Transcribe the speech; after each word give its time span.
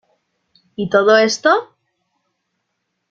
¿y 0.75 0.89
todo 0.89 1.15
esto? 1.15 1.77